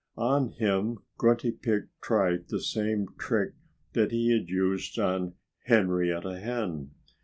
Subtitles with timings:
[0.17, 3.53] On him Grunty Pig tried the same trick
[3.93, 5.35] that he had used on
[5.65, 6.89] Henrietta Hen.